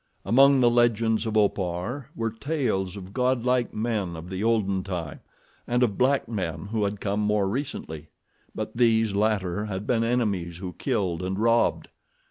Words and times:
Among 0.25 0.61
the 0.61 0.69
legends 0.71 1.27
of 1.27 1.37
Opar 1.37 2.09
were 2.15 2.31
tales 2.31 2.97
of 2.97 3.13
godlike 3.13 3.71
men 3.71 4.15
of 4.15 4.31
the 4.31 4.43
olden 4.43 4.83
time 4.83 5.19
and 5.67 5.83
of 5.83 5.99
black 5.99 6.27
men 6.27 6.69
who 6.71 6.85
had 6.85 6.99
come 6.99 7.19
more 7.19 7.47
recently; 7.47 8.07
but 8.55 8.75
these 8.75 9.13
latter 9.13 9.65
had 9.65 9.85
been 9.85 10.03
enemies 10.03 10.57
who 10.57 10.73
killed 10.73 11.21
and 11.21 11.37
robbed. 11.37 11.87